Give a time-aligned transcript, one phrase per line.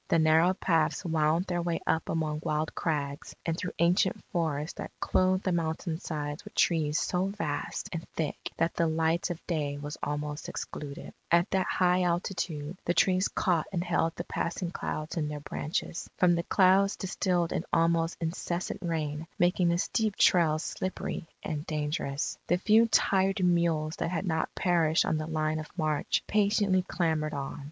[0.07, 4.89] The narrow paths wound their way up among wild crags, and through ancient forests that
[4.99, 9.77] clothed the mountain sides with trees so vast and thick that the light of day
[9.77, 11.13] was almost excluded.
[11.29, 16.09] At that high altitude, the trees caught and held the passing clouds in their branches.
[16.17, 22.39] From the clouds distilled an almost incessant rain, making the steep trails slippery and dangerous.
[22.47, 27.35] The few tired mules that had not perished on the line of march, patiently clambered
[27.35, 27.59] on.